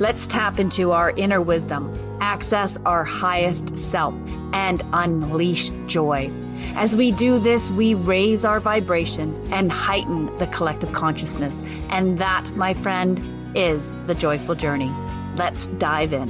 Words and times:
Let's 0.00 0.26
tap 0.26 0.58
into 0.58 0.90
our 0.90 1.10
inner 1.10 1.40
wisdom, 1.40 1.96
access 2.20 2.76
our 2.84 3.04
highest 3.04 3.78
self, 3.78 4.12
and 4.52 4.82
unleash 4.92 5.70
joy. 5.86 6.32
As 6.74 6.96
we 6.96 7.12
do 7.12 7.38
this, 7.38 7.70
we 7.70 7.94
raise 7.94 8.44
our 8.44 8.58
vibration 8.58 9.36
and 9.52 9.70
heighten 9.70 10.36
the 10.38 10.48
collective 10.48 10.92
consciousness. 10.92 11.62
And 11.90 12.18
that, 12.18 12.44
my 12.56 12.74
friend, 12.74 13.20
is 13.56 13.92
the 14.06 14.16
joyful 14.16 14.56
journey. 14.56 14.90
Let's 15.36 15.68
dive 15.68 16.12
in. 16.12 16.28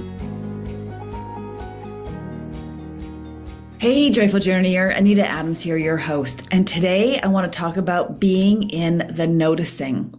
Hey, 3.78 4.10
Joyful 4.10 4.40
Journeyer, 4.40 4.94
Anita 4.94 5.26
Adams 5.26 5.62
here, 5.62 5.78
your 5.78 5.96
host. 5.96 6.46
And 6.50 6.68
today 6.68 7.18
I 7.20 7.28
want 7.28 7.50
to 7.50 7.58
talk 7.58 7.78
about 7.78 8.20
being 8.20 8.68
in 8.68 9.10
the 9.10 9.26
noticing. 9.26 10.14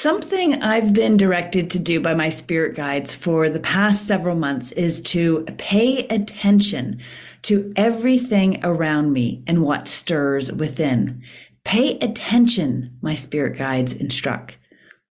Something 0.00 0.62
I've 0.62 0.92
been 0.92 1.16
directed 1.16 1.72
to 1.72 1.78
do 1.80 1.98
by 2.00 2.14
my 2.14 2.28
spirit 2.28 2.76
guides 2.76 3.16
for 3.16 3.50
the 3.50 3.58
past 3.58 4.06
several 4.06 4.36
months 4.36 4.70
is 4.70 5.00
to 5.00 5.42
pay 5.58 6.06
attention 6.06 7.00
to 7.42 7.72
everything 7.74 8.64
around 8.64 9.12
me 9.12 9.42
and 9.48 9.64
what 9.64 9.88
stirs 9.88 10.52
within. 10.52 11.24
Pay 11.64 11.98
attention, 11.98 12.96
my 13.02 13.16
spirit 13.16 13.58
guides 13.58 13.92
instruct. 13.92 14.58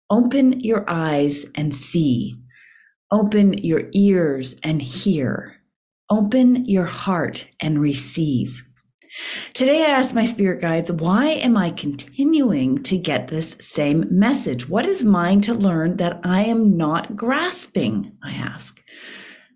Open 0.08 0.61
your 0.61 0.89
eyes 0.89 1.46
and 1.56 1.74
see. 1.74 2.36
Open 3.11 3.55
your 3.55 3.89
ears 3.92 4.55
and 4.62 4.80
hear. 4.80 5.56
Open 6.08 6.64
your 6.64 6.86
heart 6.86 7.48
and 7.58 7.80
receive. 7.80 8.64
Today, 9.56 9.84
I 9.84 9.88
asked 9.88 10.14
my 10.14 10.26
spirit 10.26 10.60
guides, 10.60 10.92
why 10.92 11.28
am 11.28 11.56
I 11.56 11.70
continuing 11.70 12.82
to 12.82 12.98
get 12.98 13.28
this 13.28 13.56
same 13.58 14.04
message? 14.10 14.68
What 14.68 14.84
is 14.84 15.02
mine 15.02 15.40
to 15.40 15.54
learn 15.54 15.96
that 15.96 16.20
I 16.22 16.44
am 16.44 16.76
not 16.76 17.16
grasping? 17.16 18.12
I 18.22 18.32
ask. 18.32 18.82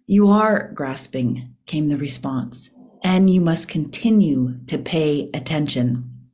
You 0.06 0.28
are 0.28 0.72
grasping, 0.72 1.54
came 1.66 1.90
the 1.90 1.98
response, 1.98 2.70
and 3.04 3.28
you 3.28 3.42
must 3.42 3.68
continue 3.68 4.64
to 4.68 4.78
pay 4.78 5.28
attention. 5.34 6.30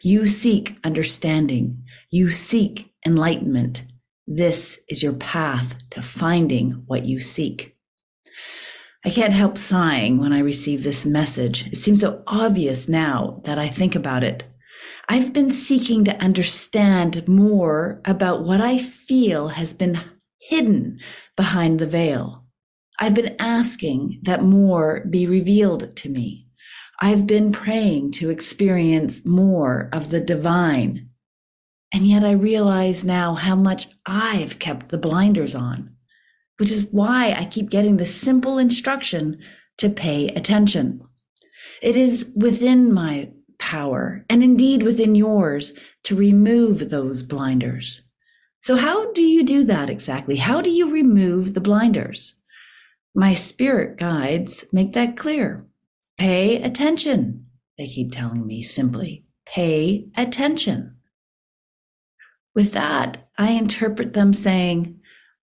You 0.00 0.26
seek 0.26 0.78
understanding. 0.82 1.84
You 2.10 2.30
seek 2.30 2.94
enlightenment. 3.04 3.84
This 4.26 4.80
is 4.88 5.02
your 5.02 5.12
path 5.12 5.76
to 5.90 6.00
finding 6.00 6.84
what 6.86 7.04
you 7.04 7.20
seek. 7.20 7.71
I 9.04 9.10
can't 9.10 9.32
help 9.32 9.58
sighing 9.58 10.18
when 10.18 10.32
I 10.32 10.38
receive 10.38 10.84
this 10.84 11.04
message. 11.04 11.66
It 11.66 11.76
seems 11.76 12.02
so 12.02 12.22
obvious 12.28 12.88
now 12.88 13.40
that 13.44 13.58
I 13.58 13.68
think 13.68 13.96
about 13.96 14.22
it. 14.22 14.44
I've 15.08 15.32
been 15.32 15.50
seeking 15.50 16.04
to 16.04 16.16
understand 16.22 17.26
more 17.26 18.00
about 18.04 18.44
what 18.44 18.60
I 18.60 18.78
feel 18.78 19.48
has 19.48 19.72
been 19.72 20.00
hidden 20.40 21.00
behind 21.36 21.80
the 21.80 21.86
veil. 21.86 22.44
I've 23.00 23.14
been 23.14 23.34
asking 23.40 24.20
that 24.22 24.44
more 24.44 25.04
be 25.10 25.26
revealed 25.26 25.96
to 25.96 26.08
me. 26.08 26.46
I've 27.00 27.26
been 27.26 27.50
praying 27.50 28.12
to 28.12 28.30
experience 28.30 29.26
more 29.26 29.88
of 29.92 30.10
the 30.10 30.20
divine. 30.20 31.08
And 31.92 32.06
yet 32.06 32.24
I 32.24 32.30
realize 32.30 33.04
now 33.04 33.34
how 33.34 33.56
much 33.56 33.88
I've 34.06 34.60
kept 34.60 34.90
the 34.90 34.98
blinders 34.98 35.56
on 35.56 35.91
which 36.58 36.70
is 36.70 36.86
why 36.86 37.32
I 37.32 37.44
keep 37.44 37.70
getting 37.70 37.96
the 37.96 38.04
simple 38.04 38.58
instruction 38.58 39.38
to 39.78 39.90
pay 39.90 40.28
attention. 40.28 41.02
It 41.80 41.96
is 41.96 42.30
within 42.34 42.92
my 42.92 43.30
power 43.58 44.24
and 44.28 44.42
indeed 44.42 44.82
within 44.82 45.14
yours 45.14 45.72
to 46.04 46.16
remove 46.16 46.90
those 46.90 47.22
blinders. 47.22 48.02
So 48.60 48.76
how 48.76 49.12
do 49.12 49.22
you 49.22 49.44
do 49.44 49.64
that 49.64 49.90
exactly? 49.90 50.36
How 50.36 50.60
do 50.60 50.70
you 50.70 50.90
remove 50.90 51.54
the 51.54 51.60
blinders? 51.60 52.36
My 53.14 53.34
spirit 53.34 53.98
guides 53.98 54.64
make 54.72 54.92
that 54.92 55.16
clear. 55.16 55.66
Pay 56.16 56.62
attention. 56.62 57.44
They 57.76 57.86
keep 57.86 58.12
telling 58.12 58.46
me 58.46 58.62
simply, 58.62 59.24
pay 59.44 60.06
attention. 60.16 60.96
With 62.54 62.72
that, 62.72 63.28
I 63.38 63.50
interpret 63.50 64.12
them 64.12 64.32
saying, 64.32 65.00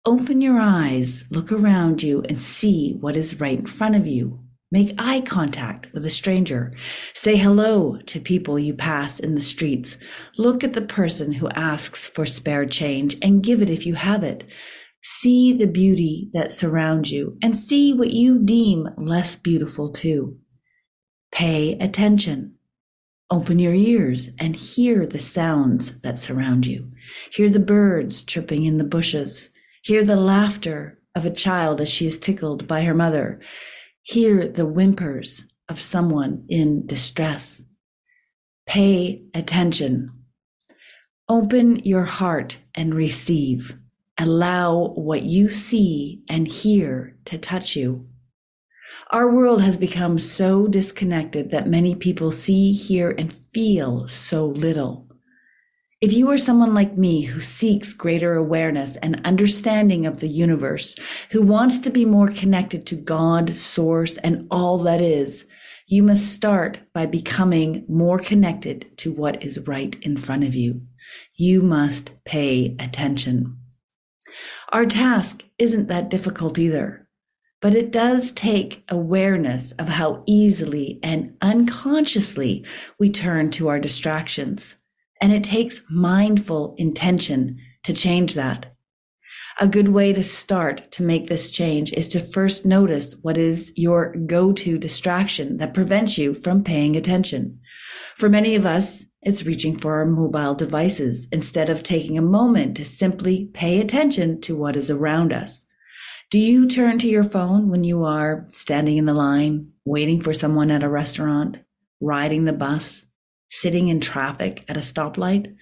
Open 0.05 0.41
your 0.41 0.59
eyes, 0.59 1.23
look 1.31 1.49
around 1.49 2.03
you, 2.03 2.23
and 2.27 2.43
see 2.43 2.97
what 2.99 3.15
is 3.15 3.39
right 3.39 3.59
in 3.59 3.65
front 3.65 3.95
of 3.95 4.05
you. 4.05 4.37
Make 4.69 4.95
eye 4.97 5.21
contact 5.21 5.87
with 5.93 6.05
a 6.05 6.09
stranger. 6.09 6.73
Say 7.13 7.37
hello 7.37 7.99
to 8.07 8.19
people 8.19 8.59
you 8.59 8.73
pass 8.73 9.21
in 9.21 9.35
the 9.35 9.41
streets. 9.41 9.97
Look 10.37 10.61
at 10.61 10.73
the 10.73 10.81
person 10.81 11.31
who 11.31 11.47
asks 11.49 12.09
for 12.09 12.25
spare 12.25 12.65
change 12.65 13.15
and 13.21 13.41
give 13.41 13.61
it 13.61 13.69
if 13.69 13.85
you 13.85 13.95
have 13.95 14.25
it. 14.25 14.43
See 15.01 15.53
the 15.53 15.67
beauty 15.67 16.29
that 16.33 16.51
surrounds 16.51 17.09
you 17.09 17.37
and 17.41 17.57
see 17.57 17.93
what 17.93 18.11
you 18.11 18.39
deem 18.39 18.89
less 18.97 19.37
beautiful 19.37 19.89
too. 19.89 20.37
Pay 21.31 21.77
attention. 21.79 22.55
Open 23.31 23.57
your 23.57 23.73
ears 23.73 24.31
and 24.37 24.53
hear 24.57 25.07
the 25.07 25.19
sounds 25.19 25.97
that 26.01 26.19
surround 26.19 26.67
you. 26.67 26.91
Hear 27.31 27.49
the 27.49 27.61
birds 27.61 28.21
chirping 28.21 28.65
in 28.65 28.79
the 28.79 28.83
bushes. 28.83 29.49
Hear 29.83 30.05
the 30.05 30.15
laughter 30.15 31.01
of 31.13 31.25
a 31.25 31.29
child 31.29 31.81
as 31.81 31.89
she 31.89 32.07
is 32.07 32.17
tickled 32.17 32.69
by 32.69 32.83
her 32.83 32.93
mother. 32.93 33.41
Hear 34.01 34.47
the 34.47 34.65
whimpers 34.65 35.43
of 35.67 35.81
someone 35.81 36.45
in 36.47 36.87
distress. 36.87 37.65
Pay 38.65 39.23
attention. 39.33 40.11
Open 41.27 41.79
your 41.79 42.05
heart 42.05 42.59
and 42.73 42.95
receive. 42.95 43.77
Allow 44.17 44.93
what 44.95 45.23
you 45.23 45.49
see 45.49 46.23
and 46.29 46.47
hear 46.47 47.17
to 47.25 47.37
touch 47.37 47.75
you. 47.75 48.07
Our 49.11 49.29
world 49.29 49.61
has 49.63 49.75
become 49.75 50.17
so 50.17 50.65
disconnected 50.65 51.51
that 51.51 51.67
many 51.67 51.93
people 51.93 52.31
see, 52.31 52.71
hear, 52.71 53.11
and 53.11 53.33
feel 53.33 54.07
so 54.07 54.45
little. 54.45 55.12
If 56.03 56.11
you 56.11 56.29
are 56.31 56.37
someone 56.37 56.73
like 56.73 56.97
me 56.97 57.21
who 57.21 57.39
seeks 57.39 57.93
greater 57.93 58.35
awareness 58.35 58.97
and 58.97 59.25
understanding 59.25 60.05
of 60.05 60.19
the 60.19 60.27
universe, 60.27 60.97
who 61.31 61.41
wants 61.41 61.79
to 61.79 61.89
be 61.89 62.03
more 62.03 62.27
connected 62.27 62.85
to 62.87 62.95
God, 62.95 63.55
source, 63.55 64.17
and 64.17 64.45
all 64.51 64.79
that 64.79 64.99
is, 64.99 65.45
you 65.87 66.03
must 66.03 66.27
start 66.27 66.79
by 66.93 67.05
becoming 67.05 67.85
more 67.87 68.19
connected 68.19 68.91
to 68.97 69.13
what 69.13 69.41
is 69.41 69.65
right 69.65 69.95
in 70.01 70.17
front 70.17 70.43
of 70.43 70.53
you. 70.53 70.81
You 71.35 71.61
must 71.61 72.21
pay 72.25 72.75
attention. 72.79 73.57
Our 74.73 74.85
task 74.85 75.45
isn't 75.57 75.87
that 75.87 76.09
difficult 76.09 76.59
either, 76.59 77.07
but 77.61 77.75
it 77.75 77.91
does 77.91 78.33
take 78.33 78.83
awareness 78.89 79.71
of 79.79 79.87
how 79.87 80.21
easily 80.27 80.99
and 81.01 81.37
unconsciously 81.41 82.65
we 82.99 83.09
turn 83.09 83.51
to 83.51 83.69
our 83.69 83.79
distractions. 83.79 84.75
And 85.23 85.31
it 85.31 85.45
takes 85.45 85.81
mindful 85.89 86.75
intention 86.77 87.57
to 87.83 87.93
change 87.93 88.33
that. 88.33 88.75
A 89.57 89.69
good 89.69 89.87
way 89.87 90.11
to 90.11 90.21
start 90.21 90.91
to 90.91 91.03
make 91.03 91.27
this 91.27 91.49
change 91.49 91.93
is 91.93 92.09
to 92.09 92.19
first 92.19 92.65
notice 92.65 93.15
what 93.21 93.37
is 93.37 93.71
your 93.77 94.13
go-to 94.25 94.77
distraction 94.77 95.55
that 95.59 95.73
prevents 95.73 96.17
you 96.17 96.35
from 96.35 96.61
paying 96.61 96.97
attention. 96.97 97.61
For 98.17 98.27
many 98.27 98.55
of 98.55 98.65
us, 98.65 99.05
it's 99.21 99.45
reaching 99.45 99.77
for 99.77 99.95
our 99.95 100.05
mobile 100.05 100.55
devices 100.55 101.25
instead 101.31 101.69
of 101.69 101.83
taking 101.83 102.17
a 102.17 102.21
moment 102.21 102.75
to 102.75 102.83
simply 102.83 103.45
pay 103.53 103.79
attention 103.79 104.41
to 104.41 104.57
what 104.57 104.75
is 104.75 104.91
around 104.91 105.31
us. 105.31 105.65
Do 106.31 106.37
you 106.37 106.67
turn 106.67 106.99
to 106.99 107.07
your 107.07 107.23
phone 107.23 107.69
when 107.69 107.85
you 107.85 108.03
are 108.03 108.45
standing 108.49 108.97
in 108.97 109.05
the 109.05 109.13
line, 109.13 109.71
waiting 109.85 110.19
for 110.19 110.33
someone 110.33 110.69
at 110.69 110.83
a 110.83 110.89
restaurant, 110.89 111.59
riding 112.01 112.43
the 112.43 112.51
bus, 112.51 113.05
sitting 113.53 113.87
in 113.87 113.99
traffic 113.99 114.65
at 114.67 114.77
a 114.77 114.81
stoplight. 114.81 115.55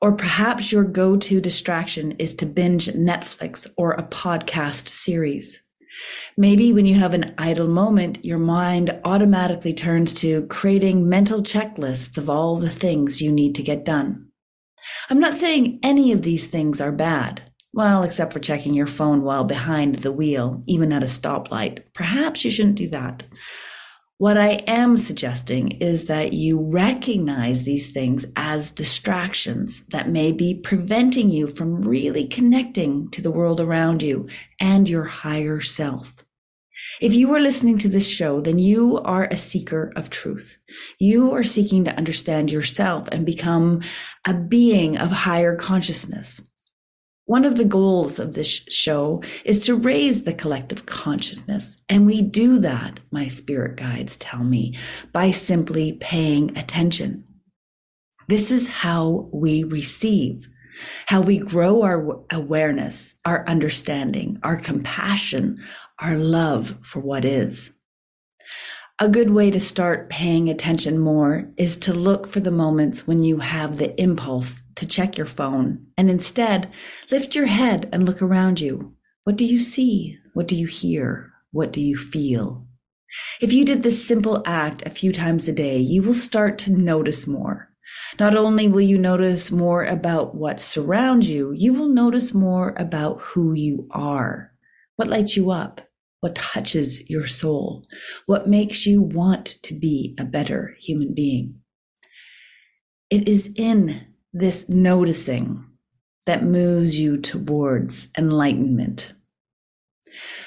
Or 0.00 0.12
perhaps 0.12 0.72
your 0.72 0.84
go 0.84 1.16
to 1.16 1.40
distraction 1.40 2.12
is 2.12 2.34
to 2.36 2.46
binge 2.46 2.86
Netflix 2.86 3.66
or 3.76 3.92
a 3.92 4.02
podcast 4.02 4.88
series. 4.88 5.62
Maybe 6.36 6.72
when 6.72 6.86
you 6.86 6.94
have 6.94 7.14
an 7.14 7.34
idle 7.38 7.68
moment, 7.68 8.24
your 8.24 8.38
mind 8.38 8.98
automatically 9.04 9.72
turns 9.72 10.12
to 10.14 10.46
creating 10.46 11.08
mental 11.08 11.42
checklists 11.42 12.18
of 12.18 12.28
all 12.28 12.56
the 12.56 12.70
things 12.70 13.22
you 13.22 13.30
need 13.30 13.54
to 13.54 13.62
get 13.62 13.84
done. 13.84 14.28
I'm 15.10 15.20
not 15.20 15.36
saying 15.36 15.80
any 15.82 16.12
of 16.12 16.22
these 16.22 16.48
things 16.48 16.80
are 16.80 16.92
bad. 16.92 17.42
Well, 17.72 18.02
except 18.02 18.32
for 18.32 18.40
checking 18.40 18.74
your 18.74 18.86
phone 18.86 19.22
while 19.22 19.44
behind 19.44 19.96
the 19.96 20.12
wheel, 20.12 20.62
even 20.66 20.92
at 20.92 21.02
a 21.02 21.06
stoplight. 21.06 21.82
Perhaps 21.94 22.44
you 22.44 22.50
shouldn't 22.50 22.76
do 22.76 22.88
that. 22.88 23.22
What 24.18 24.38
I 24.38 24.62
am 24.66 24.96
suggesting 24.96 25.72
is 25.72 26.06
that 26.06 26.32
you 26.32 26.58
recognize 26.58 27.64
these 27.64 27.90
things 27.90 28.24
as 28.34 28.70
distractions 28.70 29.84
that 29.90 30.08
may 30.08 30.32
be 30.32 30.54
preventing 30.54 31.28
you 31.28 31.46
from 31.46 31.82
really 31.82 32.26
connecting 32.26 33.10
to 33.10 33.20
the 33.20 33.30
world 33.30 33.60
around 33.60 34.02
you 34.02 34.26
and 34.58 34.88
your 34.88 35.04
higher 35.04 35.60
self. 35.60 36.24
If 36.98 37.12
you 37.12 37.34
are 37.34 37.40
listening 37.40 37.76
to 37.78 37.90
this 37.90 38.08
show, 38.08 38.40
then 38.40 38.58
you 38.58 38.98
are 39.00 39.24
a 39.24 39.36
seeker 39.36 39.92
of 39.96 40.08
truth. 40.08 40.56
You 40.98 41.32
are 41.32 41.44
seeking 41.44 41.84
to 41.84 41.94
understand 41.94 42.50
yourself 42.50 43.08
and 43.12 43.26
become 43.26 43.82
a 44.26 44.32
being 44.32 44.96
of 44.96 45.10
higher 45.10 45.56
consciousness. 45.56 46.40
One 47.26 47.44
of 47.44 47.56
the 47.56 47.64
goals 47.64 48.20
of 48.20 48.34
this 48.34 48.48
show 48.48 49.20
is 49.44 49.66
to 49.66 49.74
raise 49.74 50.22
the 50.22 50.32
collective 50.32 50.86
consciousness. 50.86 51.76
And 51.88 52.06
we 52.06 52.22
do 52.22 52.60
that, 52.60 53.00
my 53.10 53.26
spirit 53.26 53.76
guides 53.76 54.16
tell 54.16 54.44
me, 54.44 54.76
by 55.12 55.32
simply 55.32 55.94
paying 55.94 56.56
attention. 56.56 57.24
This 58.28 58.52
is 58.52 58.68
how 58.68 59.28
we 59.32 59.64
receive, 59.64 60.48
how 61.06 61.20
we 61.20 61.38
grow 61.38 61.82
our 61.82 62.24
awareness, 62.30 63.16
our 63.24 63.44
understanding, 63.48 64.38
our 64.44 64.56
compassion, 64.56 65.58
our 65.98 66.16
love 66.16 66.78
for 66.82 67.00
what 67.00 67.24
is. 67.24 67.72
A 68.98 69.10
good 69.10 69.28
way 69.28 69.50
to 69.50 69.60
start 69.60 70.08
paying 70.08 70.48
attention 70.48 70.98
more 70.98 71.50
is 71.58 71.76
to 71.78 71.92
look 71.92 72.26
for 72.26 72.40
the 72.40 72.50
moments 72.50 73.06
when 73.06 73.22
you 73.22 73.40
have 73.40 73.76
the 73.76 74.00
impulse 74.00 74.62
to 74.76 74.86
check 74.88 75.18
your 75.18 75.26
phone 75.26 75.88
and 75.98 76.08
instead 76.08 76.72
lift 77.10 77.34
your 77.34 77.44
head 77.44 77.90
and 77.92 78.06
look 78.06 78.22
around 78.22 78.62
you. 78.62 78.94
What 79.24 79.36
do 79.36 79.44
you 79.44 79.58
see? 79.58 80.16
What 80.32 80.48
do 80.48 80.56
you 80.56 80.66
hear? 80.66 81.30
What 81.52 81.74
do 81.74 81.82
you 81.82 81.98
feel? 81.98 82.66
If 83.38 83.52
you 83.52 83.66
did 83.66 83.82
this 83.82 84.02
simple 84.02 84.42
act 84.46 84.82
a 84.86 84.90
few 84.90 85.12
times 85.12 85.46
a 85.46 85.52
day, 85.52 85.76
you 85.76 86.00
will 86.00 86.14
start 86.14 86.56
to 86.60 86.72
notice 86.72 87.26
more. 87.26 87.70
Not 88.18 88.34
only 88.34 88.66
will 88.66 88.80
you 88.80 88.96
notice 88.96 89.50
more 89.50 89.84
about 89.84 90.34
what 90.34 90.58
surrounds 90.58 91.28
you, 91.28 91.52
you 91.52 91.74
will 91.74 91.88
notice 91.88 92.32
more 92.32 92.74
about 92.78 93.20
who 93.20 93.52
you 93.52 93.88
are. 93.90 94.52
What 94.96 95.08
lights 95.08 95.36
you 95.36 95.50
up? 95.50 95.82
What 96.26 96.34
touches 96.34 97.08
your 97.08 97.24
soul, 97.24 97.84
what 98.26 98.48
makes 98.48 98.84
you 98.84 99.00
want 99.00 99.62
to 99.62 99.72
be 99.72 100.12
a 100.18 100.24
better 100.24 100.74
human 100.80 101.14
being. 101.14 101.54
It 103.10 103.28
is 103.28 103.52
in 103.54 104.08
this 104.32 104.68
noticing 104.68 105.64
that 106.24 106.42
moves 106.42 106.98
you 106.98 107.16
towards 107.16 108.08
enlightenment. 108.18 109.12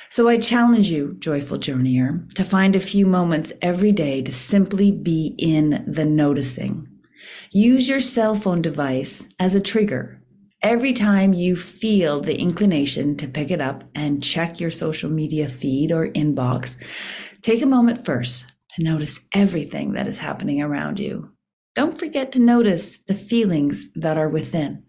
So 0.09 0.27
I 0.27 0.37
challenge 0.37 0.91
you, 0.91 1.15
joyful 1.17 1.57
journeyer, 1.57 2.29
to 2.33 2.43
find 2.43 2.75
a 2.75 2.81
few 2.81 3.05
moments 3.05 3.53
every 3.61 3.93
day 3.93 4.21
to 4.23 4.33
simply 4.33 4.91
be 4.91 5.33
in 5.37 5.85
the 5.87 6.03
noticing. 6.03 6.89
Use 7.51 7.87
your 7.87 8.01
cell 8.01 8.35
phone 8.35 8.61
device 8.61 9.29
as 9.39 9.55
a 9.55 9.61
trigger 9.61 10.18
every 10.61 10.93
time 10.93 11.33
you 11.33 11.55
feel 11.55 12.21
the 12.21 12.37
inclination 12.37 13.15
to 13.17 13.27
pick 13.27 13.51
it 13.51 13.61
up 13.61 13.83
and 13.95 14.23
check 14.23 14.59
your 14.59 14.71
social 14.71 15.09
media 15.09 15.47
feed 15.47 15.91
or 15.91 16.09
inbox, 16.09 16.77
take 17.41 17.61
a 17.61 17.67
moment 17.67 18.05
first 18.05 18.45
to 18.71 18.83
notice 18.83 19.19
everything 19.33 19.93
that 19.93 20.07
is 20.07 20.17
happening 20.17 20.61
around 20.61 20.99
you. 20.99 21.31
Don't 21.75 21.97
forget 21.97 22.31
to 22.33 22.39
notice 22.39 22.97
the 23.07 23.13
feelings 23.13 23.87
that 23.95 24.17
are 24.17 24.29
within. 24.29 24.83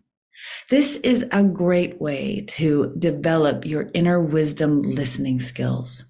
This 0.70 0.96
is 0.96 1.26
a 1.30 1.44
great 1.44 2.00
way 2.00 2.44
to 2.48 2.94
develop 2.98 3.66
your 3.66 3.90
inner 3.94 4.20
wisdom 4.22 4.82
listening 4.82 5.38
skills. 5.38 6.06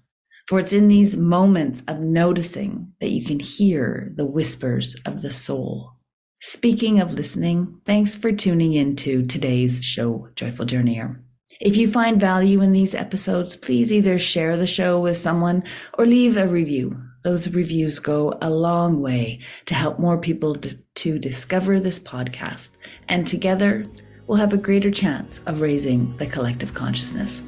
For 0.47 0.59
it's 0.59 0.73
in 0.73 0.87
these 0.87 1.15
moments 1.15 1.83
of 1.87 1.99
noticing 1.99 2.93
that 2.99 3.11
you 3.11 3.25
can 3.25 3.39
hear 3.39 4.11
the 4.15 4.25
whispers 4.25 4.95
of 5.05 5.21
the 5.21 5.31
soul. 5.31 5.93
Speaking 6.43 6.99
of 6.99 7.13
listening, 7.13 7.79
thanks 7.85 8.15
for 8.15 8.31
tuning 8.31 8.73
in 8.73 8.95
to 8.95 9.23
today's 9.27 9.83
show, 9.83 10.27
Joyful 10.33 10.65
Journeyer. 10.65 11.21
If 11.59 11.77
you 11.77 11.87
find 11.87 12.19
value 12.19 12.61
in 12.61 12.71
these 12.71 12.95
episodes, 12.95 13.55
please 13.55 13.93
either 13.93 14.17
share 14.17 14.57
the 14.57 14.65
show 14.65 14.99
with 14.99 15.17
someone 15.17 15.63
or 15.99 16.07
leave 16.07 16.37
a 16.37 16.47
review. 16.47 16.99
Those 17.21 17.49
reviews 17.49 17.99
go 17.99 18.39
a 18.41 18.49
long 18.49 19.01
way 19.01 19.41
to 19.67 19.75
help 19.75 19.99
more 19.99 20.17
people 20.17 20.55
to, 20.55 20.75
to 20.95 21.19
discover 21.19 21.79
this 21.79 21.99
podcast. 21.99 22.71
And 23.07 23.27
together, 23.27 23.85
we'll 24.25 24.39
have 24.39 24.53
a 24.53 24.57
greater 24.57 24.89
chance 24.89 25.41
of 25.45 25.61
raising 25.61 26.17
the 26.17 26.25
collective 26.25 26.73
consciousness. 26.73 27.43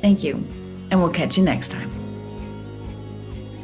Thank 0.00 0.24
you, 0.24 0.44
and 0.90 1.00
we'll 1.00 1.12
catch 1.12 1.38
you 1.38 1.44
next 1.44 1.68
time. 1.68 1.92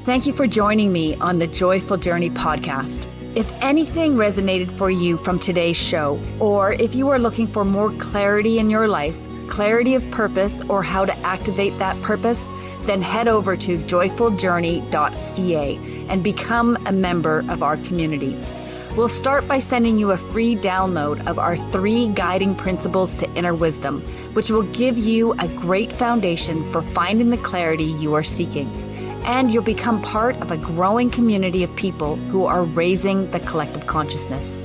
Thank 0.05 0.27
you 0.27 0.33
for 0.33 0.47
joining 0.47 0.93
me 0.93 1.17
on 1.17 1.39
the 1.39 1.49
Joyful 1.49 1.97
Journey 1.97 2.31
podcast. 2.31 3.09
If 3.35 3.51
anything 3.63 4.17
resonated 4.17 4.71
for 4.77 4.91
you 4.91 5.17
from 5.17 5.39
today's 5.39 5.79
show, 5.79 6.21
or 6.39 6.75
if 6.75 6.95
you 6.95 7.09
are 7.09 7.19
looking 7.19 7.47
for 7.47 7.65
more 7.65 7.91
clarity 7.93 8.59
in 8.59 8.69
your 8.69 8.87
life, 8.87 9.17
clarity 9.49 9.95
of 9.95 10.11
purpose, 10.11 10.61
or 10.69 10.83
how 10.83 11.07
to 11.07 11.19
activate 11.21 11.79
that 11.79 11.99
purpose, 12.03 12.51
then 12.83 13.01
head 13.01 13.29
over 13.29 13.57
to 13.57 13.79
joyfuljourney.ca 13.79 16.07
and 16.11 16.23
become 16.23 16.77
a 16.85 16.93
member 16.93 17.43
of 17.49 17.63
our 17.63 17.79
community. 17.79 18.37
We'll 18.99 19.09
start 19.09 19.49
by 19.49 19.61
sending 19.61 19.97
you 19.97 20.11
a 20.11 20.19
free 20.19 20.55
download 20.55 21.27
of 21.27 21.39
our 21.39 21.57
three 21.57 22.09
guiding 22.09 22.55
principles 22.55 23.15
to 23.15 23.35
inner 23.35 23.55
wisdom, 23.55 24.03
which 24.35 24.51
will 24.51 24.71
give 24.75 24.99
you 24.99 25.33
a 25.39 25.49
great 25.49 25.91
foundation 25.91 26.71
for 26.71 26.83
finding 26.83 27.31
the 27.31 27.39
clarity 27.39 27.85
you 27.85 28.13
are 28.13 28.23
seeking 28.23 28.71
and 29.25 29.53
you'll 29.53 29.63
become 29.63 30.03
part 30.03 30.37
of 30.37 30.51
a 30.51 30.57
growing 30.57 31.11
community 31.11 31.63
of 31.63 31.75
people 31.77 32.17
who 32.17 32.45
are 32.45 32.65
raising 32.65 33.31
the 33.31 33.41
collective 33.41 33.87
consciousness. 33.87 34.57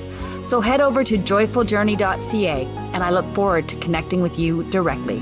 So 0.43 0.61
head 0.61 0.81
over 0.81 1.03
to 1.03 1.17
joyfuljourney.ca, 1.17 2.65
and 2.93 3.03
I 3.03 3.09
look 3.09 3.25
forward 3.33 3.67
to 3.69 3.75
connecting 3.77 4.21
with 4.21 4.39
you 4.39 4.63
directly. 4.71 5.21